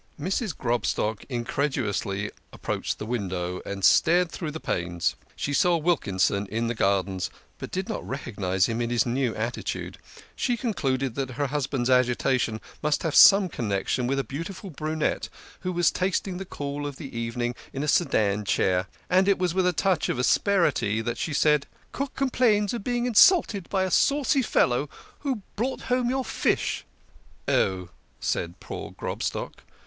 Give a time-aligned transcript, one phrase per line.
[0.19, 0.57] Mrs.
[0.57, 5.15] Grobstock incredulously approached the window and stared through the panes.
[5.35, 9.99] She saw Wilkinson in the gardens, but did .not recognise him in his new attitude.
[10.35, 13.85] She con cluded that her husband's agitation must have some connec 40 THE KING OF
[13.85, 13.89] SCHNORRERS.
[13.91, 15.29] tion with a beautiful brunette
[15.59, 19.53] who was tasting the cool of the evening in a sedan chair, and it was
[19.53, 23.91] with a touch of asperity that she said:" Cook complains of being insulted by a
[23.91, 24.89] saucy fellow
[25.19, 26.85] who brought home your fish.""
[27.47, 27.89] Oh!"
[28.19, 29.61] said poor Grobstock.